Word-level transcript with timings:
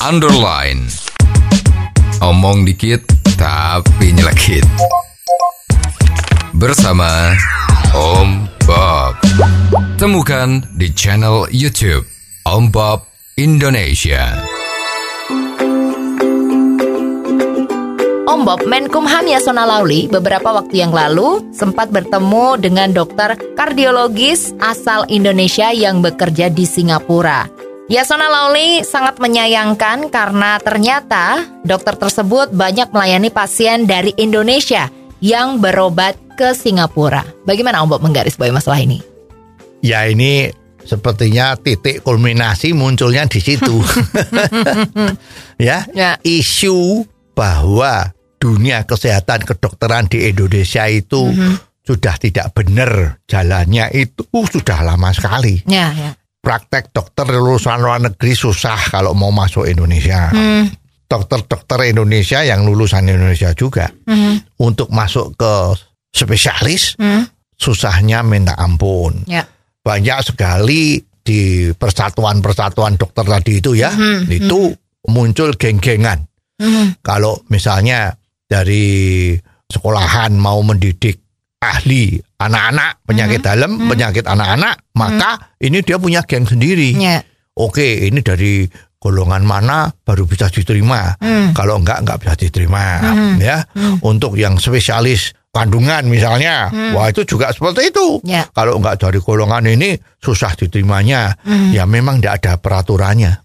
underline. 0.00 0.88
Omong 2.24 2.64
dikit 2.64 3.04
tapi 3.36 4.16
nyelekit. 4.16 4.64
Bersama 6.56 7.36
Om 7.92 8.48
Bob. 8.64 9.20
Temukan 10.00 10.64
di 10.76 10.88
channel 10.96 11.44
YouTube 11.52 12.08
Om 12.48 12.72
Bob 12.72 13.04
Indonesia. 13.36 14.40
Om 18.24 18.40
Bob, 18.48 18.64
Menkumham 18.64 19.28
Yasona 19.28 19.68
Lauli 19.68 20.08
beberapa 20.08 20.48
waktu 20.56 20.80
yang 20.80 20.96
lalu 20.96 21.44
sempat 21.52 21.92
bertemu 21.92 22.56
dengan 22.56 22.88
dokter 22.88 23.36
kardiologis 23.52 24.56
asal 24.64 25.04
Indonesia 25.12 25.68
yang 25.76 26.00
bekerja 26.00 26.48
di 26.48 26.64
Singapura. 26.64 27.59
Yasona 27.90 28.30
Lauli 28.30 28.86
sangat 28.86 29.18
menyayangkan 29.18 30.14
karena 30.14 30.62
ternyata 30.62 31.42
dokter 31.66 31.98
tersebut 31.98 32.54
banyak 32.54 32.86
melayani 32.94 33.34
pasien 33.34 33.82
dari 33.82 34.14
Indonesia 34.14 34.86
yang 35.18 35.58
berobat 35.58 36.14
ke 36.38 36.54
Singapura. 36.54 37.26
Bagaimana 37.42 37.82
Om 37.82 37.90
Bob 37.90 38.06
menggarisbawahi 38.06 38.54
masalah 38.54 38.78
ini? 38.78 39.02
Ya 39.82 40.06
ini 40.06 40.54
sepertinya 40.86 41.58
titik 41.58 42.06
kulminasi 42.06 42.78
munculnya 42.78 43.26
di 43.26 43.42
situ. 43.42 43.82
ya, 45.58 45.82
Ya. 45.90 46.14
isu 46.22 47.02
bahwa 47.34 48.14
dunia 48.38 48.86
kesehatan 48.86 49.42
kedokteran 49.42 50.06
di 50.06 50.30
Indonesia 50.30 50.86
itu 50.86 51.34
sudah 51.82 52.14
tidak 52.22 52.54
benar 52.54 53.18
jalannya 53.26 53.90
itu 53.90 54.22
sudah 54.30 54.78
lama 54.86 55.10
sekali. 55.10 55.66
Ya, 55.66 55.90
ya. 55.90 56.19
Praktek 56.40 56.88
dokter 56.90 57.28
lulusan 57.28 57.84
luar 57.84 58.00
negeri 58.00 58.32
susah 58.32 58.88
kalau 58.88 59.12
mau 59.12 59.28
masuk 59.28 59.68
Indonesia. 59.68 60.32
Hmm. 60.32 60.72
Dokter-dokter 61.04 61.90
Indonesia 61.90 62.40
yang 62.40 62.64
lulusan 62.64 63.04
Indonesia 63.04 63.50
juga 63.52 63.90
Hmm. 64.06 64.40
untuk 64.62 64.88
masuk 64.88 65.36
ke 65.36 65.52
spesialis 66.08 66.94
Hmm. 66.96 67.26
susahnya 67.54 68.22
minta 68.24 68.56
ampun 68.56 69.26
Ya. 69.28 69.44
banyak 69.84 70.22
sekali 70.24 70.96
di 71.20 71.68
persatuan-persatuan 71.76 72.96
dokter 72.96 73.26
tadi 73.28 73.60
itu 73.60 73.76
ya, 73.76 73.92
itu 74.26 74.72
muncul 75.12 75.52
geng-gengan. 75.54 76.24
Hmm. 76.56 76.96
Kalau 77.04 77.44
misalnya 77.52 78.16
dari 78.48 79.36
sekolahan 79.68 80.34
mau 80.34 80.58
mendidik 80.64 81.20
ahli 81.60 82.16
anak-anak 82.40 83.04
penyakit 83.04 83.44
dalam, 83.44 83.76
penyakit 83.84 84.24
anak-anak, 84.24 84.80
maka 84.96 85.52
ini 85.60 85.84
dia 85.84 86.00
punya 86.00 86.24
geng 86.24 86.48
sendiri. 86.48 86.96
Ya. 86.96 87.20
Oke, 87.60 88.08
ini 88.08 88.24
dari 88.24 88.64
golongan 88.96 89.44
mana 89.44 89.92
baru 89.92 90.24
bisa 90.24 90.48
diterima. 90.48 91.20
Hmm. 91.20 91.52
Kalau 91.52 91.76
enggak 91.76 92.00
enggak 92.00 92.18
bisa 92.24 92.34
diterima, 92.40 92.84
ya. 93.36 93.60
Untuk 94.00 94.40
yang 94.40 94.56
spesialis 94.56 95.36
kandungan 95.52 96.08
misalnya, 96.08 96.72
wah 96.96 97.12
itu 97.12 97.28
juga 97.28 97.52
seperti 97.52 97.92
itu. 97.92 98.24
Ya. 98.24 98.48
Kalau 98.56 98.80
enggak 98.80 98.96
dari 99.04 99.20
golongan 99.20 99.68
ini 99.68 100.00
susah 100.16 100.56
diterimanya. 100.56 101.36
Ya 101.76 101.84
memang 101.84 102.24
enggak 102.24 102.40
ada 102.40 102.52
peraturannya. 102.56 103.44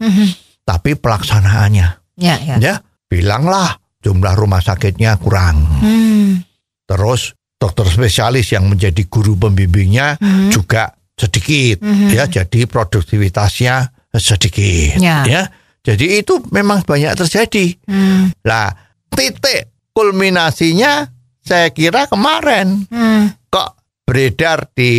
Tapi 0.66 0.98
pelaksanaannya, 0.98 1.88
Ya, 2.18 2.40
ya. 2.42 2.56
ya 2.58 2.74
bilanglah 3.06 3.76
jumlah 4.02 4.34
rumah 4.40 4.64
sakitnya 4.64 5.20
kurang. 5.20 5.62
Hmm. 5.84 6.42
Terus 6.88 7.36
dokter 7.56 7.88
spesialis 7.88 8.52
yang 8.52 8.68
menjadi 8.68 9.08
guru 9.08 9.36
pembimbingnya 9.36 10.20
juga 10.52 10.92
sedikit, 11.16 11.80
ya. 12.12 12.28
Jadi 12.28 12.68
produktivitasnya 12.68 13.76
sedikit, 14.16 15.00
Ya. 15.00 15.44
Jadi 15.86 16.18
itu 16.18 16.42
memang 16.50 16.82
banyak 16.82 17.14
terjadi. 17.14 17.78
Hmm. 17.86 18.34
Lah, 18.42 18.74
titik 19.14 19.70
kulminasinya 19.94 21.06
saya 21.46 21.70
kira 21.70 22.10
kemarin 22.10 22.90
Hmm. 22.90 23.30
kok 23.54 23.78
beredar 24.02 24.74
di 24.74 24.92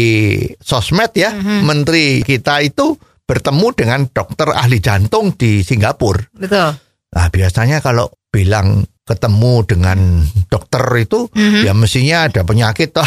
sosmed 0.63 1.11
ya, 1.19 1.35
menteri 1.37 2.23
kita 2.23 2.63
itu 2.63 2.95
bertemu 3.27 3.67
dengan 3.75 4.01
dokter 4.07 4.47
ahli 4.55 4.79
jantung 4.79 5.35
di 5.35 5.67
Singapura. 5.67 6.23
Betul. 6.31 6.79
Nah, 7.11 7.27
biasanya 7.35 7.83
kalau 7.83 8.07
bilang 8.31 8.87
ketemu 9.07 9.63
dengan 9.63 9.99
dokter 10.51 10.83
itu 10.99 11.31
ya 11.63 11.71
mestinya 11.79 12.27
ada 12.27 12.43
penyakit 12.43 12.91
toh. 12.91 13.07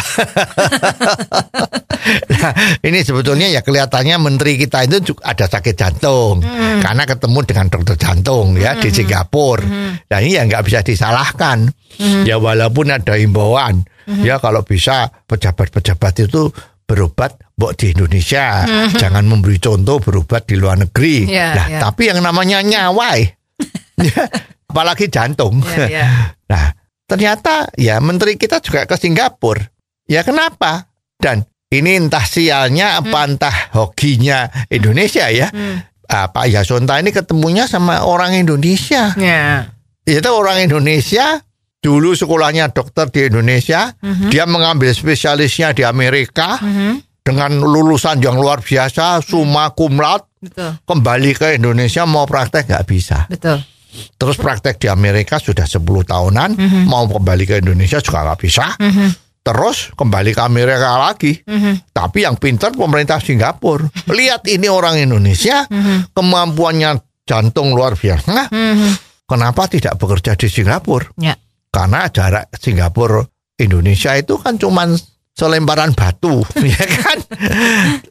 nah, 2.32 2.52
ini 2.80 3.04
sebetulnya 3.04 3.52
ya 3.52 3.60
kelihatannya 3.60 4.16
menteri 4.16 4.56
kita 4.56 4.88
itu 4.88 5.12
juga 5.12 5.36
ada 5.36 5.44
sakit 5.44 5.76
jantung 5.76 6.40
karena 6.80 7.04
ketemu 7.04 7.38
dengan 7.44 7.66
dokter 7.68 8.00
jantung 8.00 8.56
ya 8.56 8.80
di 8.80 8.88
Singapura. 8.88 9.60
Nah, 10.08 10.18
ini 10.24 10.40
ya 10.40 10.48
nggak 10.48 10.64
bisa 10.64 10.80
disalahkan. 10.80 11.68
Ya 12.24 12.40
walaupun 12.40 12.88
ada 12.88 13.20
himbauan 13.20 13.84
ya 14.24 14.40
kalau 14.40 14.64
bisa 14.64 15.12
pejabat-pejabat 15.28 16.24
itu 16.24 16.48
berobat 16.88 17.38
mbok 17.54 17.76
di 17.76 17.92
Indonesia, 17.92 18.64
jangan 18.96 19.28
memberi 19.28 19.60
contoh 19.60 20.00
berobat 20.00 20.48
di 20.48 20.56
luar 20.56 20.80
negeri. 20.80 21.28
Ya, 21.28 21.54
nah, 21.54 21.66
ya. 21.68 21.78
tapi 21.84 22.08
yang 22.08 22.24
namanya 22.24 22.64
nyawa 22.64 23.20
eh, 23.20 23.28
Ya, 24.00 24.24
apalagi 24.70 25.10
jantung. 25.10 25.58
Ya, 25.66 25.86
ya. 25.90 26.08
Nah, 26.50 26.74
ternyata 27.06 27.70
ya 27.78 28.02
menteri 28.02 28.34
kita 28.34 28.58
juga 28.58 28.82
ke 28.82 28.98
Singapura. 28.98 29.62
Ya 30.10 30.26
kenapa? 30.26 30.90
Dan 31.14 31.46
ini 31.70 31.94
entah 31.94 32.26
sialnya 32.26 32.98
apa 32.98 33.22
entah 33.22 33.70
hokinya 33.78 34.66
Indonesia 34.66 35.30
ya. 35.30 35.46
Ah, 36.10 36.26
Pak 36.34 36.50
Yasonta 36.50 36.98
ini 36.98 37.14
ketemunya 37.14 37.70
sama 37.70 38.02
orang 38.02 38.34
Indonesia. 38.34 39.14
Ya. 39.14 39.70
Itu 40.02 40.26
orang 40.34 40.66
Indonesia 40.66 41.38
dulu 41.78 42.12
sekolahnya 42.12 42.74
dokter 42.74 43.08
di 43.08 43.30
Indonesia, 43.30 43.94
dia 44.28 44.44
mengambil 44.44 44.92
spesialisnya 44.92 45.72
di 45.72 45.86
Amerika 45.86 46.60
dengan 47.24 47.62
lulusan 47.62 48.20
yang 48.20 48.36
luar 48.36 48.60
biasa, 48.60 49.24
summa 49.24 49.72
cum 49.72 49.96
laude, 49.96 50.28
Betul. 50.40 50.76
kembali 50.84 51.30
ke 51.36 51.46
Indonesia 51.56 52.04
mau 52.04 52.28
praktek 52.28 52.68
nggak 52.68 52.84
bisa. 52.88 53.28
Betul. 53.28 53.60
Terus 54.18 54.36
praktek 54.38 54.78
di 54.78 54.86
Amerika 54.86 55.40
sudah 55.40 55.64
10 55.64 55.82
tahunan, 55.82 56.50
mau 56.86 57.08
kembali 57.08 57.44
ke 57.48 57.54
Indonesia 57.60 57.98
juga 57.98 58.22
nggak 58.26 58.40
bisa. 58.40 58.76
Terus 59.40 59.96
kembali 59.96 60.36
ke 60.36 60.42
Amerika 60.44 61.00
lagi. 61.00 61.32
Tapi 61.90 62.28
yang 62.28 62.36
pintar 62.36 62.76
pemerintah 62.76 63.18
Singapura. 63.18 63.88
Lihat 64.12 64.46
ini 64.52 64.68
orang 64.68 65.00
Indonesia, 65.00 65.64
kemampuannya 66.12 67.24
jantung 67.24 67.72
luar 67.72 67.96
biasa. 67.96 68.52
Kenapa 69.24 69.70
tidak 69.70 69.94
bekerja 69.94 70.34
di 70.34 70.50
Singapura? 70.50 71.06
Ya. 71.14 71.38
Karena 71.70 72.10
jarak 72.10 72.50
Singapura 72.58 73.22
Indonesia 73.62 74.18
itu 74.18 74.34
kan 74.42 74.58
cuman 74.58 74.98
selemparan 75.40 75.96
batu, 75.96 76.44
ya 76.76 76.84
kan? 76.84 77.16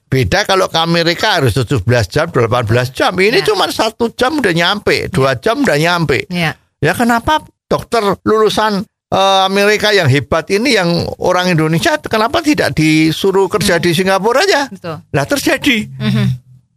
Beda 0.06 0.42
kalau 0.44 0.66
ke 0.66 0.80
Amerika 0.80 1.38
harus 1.38 1.54
17 1.54 1.86
jam, 2.08 2.26
18 2.26 2.66
jam. 2.90 3.14
Ini 3.14 3.40
Ya. 3.40 3.46
cuma 3.46 3.70
satu 3.70 4.10
jam 4.12 4.42
udah 4.42 4.50
nyampe, 4.50 5.06
dua 5.08 5.38
jam 5.38 5.62
udah 5.62 5.78
nyampe. 5.78 6.26
Ya. 6.28 6.58
Ya 6.80 6.94
kenapa 6.94 7.40
dokter 7.70 8.02
lulusan 8.24 8.82
eh, 9.08 9.42
Amerika 9.46 9.92
yang 9.92 10.10
hebat 10.10 10.50
ini 10.50 10.74
yang 10.74 10.90
orang 11.18 11.54
Indonesia 11.54 12.02
kenapa 12.02 12.42
tidak 12.42 12.74
disuruh 12.74 13.46
kerja 13.46 13.78
di 13.78 13.94
Singapura 13.94 14.42
aja? 14.42 14.66
Betul. 14.66 14.98
Lah 15.06 15.26
terjadi. 15.26 15.78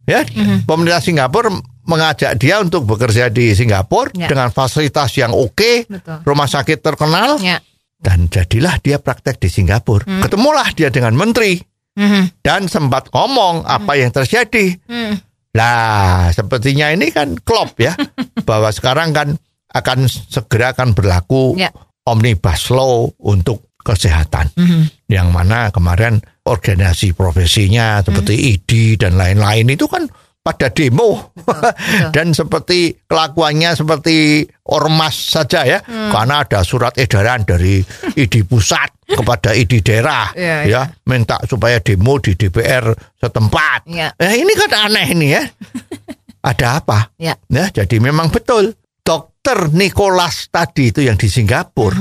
Ya, 0.03 0.27
pemerintah 0.67 0.99
Singapura 0.99 1.49
mengajak 1.83 2.35
dia 2.37 2.59
untuk 2.59 2.83
bekerja 2.85 3.27
di 3.27 3.55
Singapura 3.55 4.11
Ya. 4.13 4.27
dengan 4.27 4.51
fasilitas 4.51 5.15
yang 5.15 5.31
oke, 5.31 5.87
Betul. 5.87 6.19
rumah 6.23 6.47
sakit 6.47 6.79
terkenal 6.79 7.39
Ya. 7.39 7.63
Dan 8.03 8.27
jadilah 8.27 8.83
dia 8.83 8.99
praktek 8.99 9.39
di 9.39 9.47
Singapura. 9.47 10.03
Ketemulah 10.27 10.67
dia 10.75 10.91
dengan 10.91 11.15
menteri 11.15 11.63
Mhm. 11.95 12.43
dan 12.43 12.67
sempat 12.67 13.15
ngomong 13.15 13.63
apa 13.63 13.95
yang 13.95 14.11
terjadi. 14.11 14.75
Hmm. 14.91 15.15
Lah, 15.53 16.33
sepertinya 16.33 16.89
ini 16.91 17.13
kan 17.13 17.37
klop 17.45 17.77
ya, 17.77 17.93
bahwa 18.49 18.73
sekarang 18.73 19.13
kan 19.13 19.37
akan 19.71 20.09
segera 20.09 20.73
akan 20.73 20.97
berlaku 20.97 21.55
Ya. 21.61 21.69
omnibus 22.09 22.73
law 22.73 23.07
untuk 23.23 23.71
kesehatan. 23.85 24.51
Mhm. 24.57 24.83
Yang 25.07 25.29
mana 25.31 25.69
kemarin 25.69 26.19
organisasi 26.43 27.13
profesinya 27.13 28.01
seperti 28.01 28.57
ID 28.57 28.97
dan 28.99 29.15
lain-lain 29.15 29.69
itu 29.71 29.87
kan 29.87 30.09
pada 30.43 30.75
demo 30.75 31.31
dan 32.15 32.35
seperti 32.35 32.99
kelakuannya 33.07 33.79
seperti 33.79 34.43
ormas 34.67 35.15
saja 35.39 35.63
ya 35.63 35.79
karena 35.87 36.43
ada 36.43 36.67
surat 36.67 36.99
edaran 36.99 37.47
dari 37.47 37.79
ID 38.19 38.43
pusat 38.51 38.91
kepada 39.19 39.55
ID 39.55 39.87
daerah 39.87 40.35
Iya, 40.35 40.57
ya 40.65 40.65
iya. 40.67 40.83
minta 41.07 41.39
supaya 41.45 41.79
demo 41.79 42.19
di 42.19 42.35
DPR 42.35 42.91
setempat. 43.21 43.87
Iya. 43.87 44.09
Eh, 44.17 44.43
ini 44.43 44.53
kan 44.57 44.89
aneh 44.89 45.07
ini 45.13 45.27
ya. 45.37 45.43
ada 46.51 46.83
apa? 46.83 47.13
Ya. 47.21 47.39
Ya, 47.53 47.71
jadi 47.71 48.03
memang 48.03 48.33
betul. 48.33 48.75
Dokter 49.03 49.75
Nicholas 49.75 50.47
tadi 50.47 50.95
itu 50.95 51.03
yang 51.03 51.19
di 51.19 51.27
Singapura, 51.27 51.99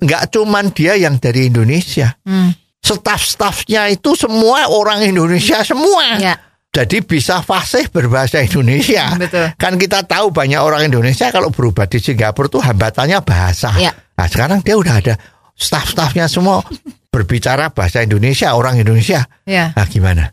nggak 0.00 0.22
cuman 0.32 0.72
dia 0.72 0.96
yang 0.96 1.20
dari 1.20 1.52
Indonesia. 1.52 2.16
Hmm. 2.24 2.56
Staf-stafnya 2.80 3.92
itu 3.92 4.16
semua 4.16 4.64
orang 4.72 5.04
Indonesia 5.04 5.60
semua. 5.60 6.16
Ya. 6.16 6.40
Jadi 6.68 7.00
bisa 7.00 7.40
fasih 7.40 7.88
berbahasa 7.88 8.44
Indonesia. 8.44 9.14
Betul. 9.22 9.56
Kan 9.56 9.80
kita 9.80 10.04
tahu 10.04 10.30
banyak 10.30 10.60
orang 10.60 10.86
Indonesia 10.86 11.32
kalau 11.32 11.48
berubah 11.48 11.88
di 11.88 11.98
Singapura 11.98 12.52
tuh 12.52 12.62
hambatannya 12.62 13.18
bahasa. 13.24 13.72
Ya. 13.80 13.92
Nah 13.92 14.26
sekarang 14.28 14.60
dia 14.60 14.76
udah 14.76 14.94
ada 15.00 15.14
staff-staffnya 15.56 16.30
semua 16.30 16.62
berbicara 17.08 17.72
bahasa 17.72 18.04
Indonesia, 18.04 18.52
orang 18.54 18.78
Indonesia. 18.78 19.26
Ya. 19.48 19.72
Nah 19.74 19.86
gimana? 19.88 20.30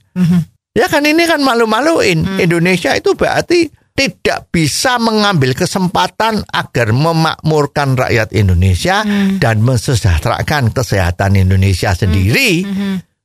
Ya 0.76 0.92
kan 0.92 1.08
ini 1.08 1.24
kan 1.24 1.40
malu-maluin. 1.40 2.38
Indonesia 2.38 2.92
itu 2.94 3.16
berarti 3.16 3.72
tidak 3.96 4.52
bisa 4.52 5.00
mengambil 5.00 5.56
kesempatan 5.56 6.44
agar 6.52 6.92
memakmurkan 6.92 7.96
rakyat 7.96 8.36
Indonesia 8.36 9.08
dan 9.40 9.64
mensejahterakan 9.64 10.76
kesehatan 10.76 11.40
Indonesia 11.40 11.96
sendiri 11.96 12.68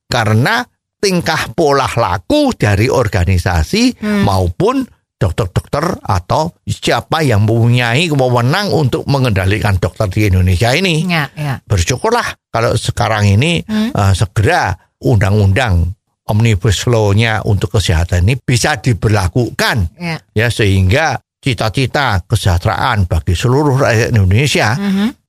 karena 0.07 0.63
tingkah 1.01 1.49
pola 1.51 1.89
laku 1.89 2.53
dari 2.53 2.85
organisasi 2.85 3.97
maupun 4.21 4.85
dokter-dokter 5.17 6.01
atau 6.01 6.49
siapa 6.65 7.21
yang 7.21 7.45
mempunyai 7.45 8.09
wewenang 8.09 8.69
untuk 8.69 9.05
mengendalikan 9.05 9.77
dokter 9.77 10.09
di 10.09 10.29
Indonesia 10.29 10.73
ini 10.73 11.05
Ya, 11.05 11.29
ya. 11.33 11.57
bersyukurlah 11.61 12.49
kalau 12.49 12.73
sekarang 12.73 13.29
ini 13.29 13.61
eh, 13.67 14.13
segera 14.13 14.73
undang-undang 15.01 15.93
omnibus 16.25 16.85
law-nya 16.85 17.41
untuk 17.45 17.75
kesehatan 17.75 18.25
ini 18.25 18.33
bisa 18.37 18.77
diberlakukan 18.77 19.93
Ya. 19.97 20.17
ya 20.33 20.47
sehingga 20.49 21.17
cita-cita 21.37 22.21
kesejahteraan 22.25 23.09
bagi 23.09 23.33
seluruh 23.33 23.77
rakyat 23.77 24.13
Indonesia 24.13 24.77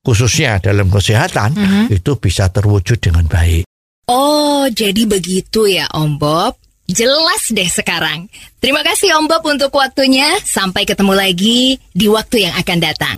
khususnya 0.01 0.61
dalam 0.61 0.89
kesehatan 0.89 1.57
itu 1.89 2.17
bisa 2.17 2.49
terwujud 2.53 3.01
dengan 3.01 3.25
baik. 3.25 3.65
Oh, 4.03 4.67
jadi 4.67 5.07
begitu 5.07 5.63
ya 5.63 5.87
Om 5.95 6.19
Bob. 6.19 6.59
Jelas 6.91 7.47
deh 7.47 7.71
sekarang. 7.71 8.27
Terima 8.59 8.83
kasih 8.83 9.15
Om 9.15 9.31
Bob 9.31 9.47
untuk 9.47 9.71
waktunya. 9.71 10.27
Sampai 10.43 10.83
ketemu 10.83 11.15
lagi 11.15 11.79
di 11.95 12.11
waktu 12.11 12.43
yang 12.43 12.53
akan 12.59 12.77
datang. 12.83 13.15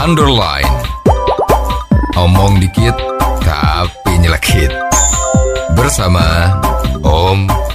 Underline. 0.00 0.72
Omong 2.16 2.56
dikit 2.64 2.96
tapi 3.44 4.16
nyelekit. 4.16 4.72
Bersama 5.76 6.48
Om 7.04 7.67